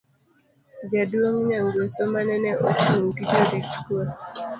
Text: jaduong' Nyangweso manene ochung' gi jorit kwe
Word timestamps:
jaduong' 0.91 1.41
Nyangweso 1.49 2.01
manene 2.13 2.51
ochung' 2.67 3.11
gi 3.15 3.23
jorit 3.31 3.71
kwe 3.83 4.03